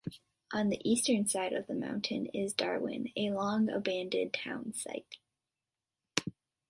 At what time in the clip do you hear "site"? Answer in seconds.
4.73-5.19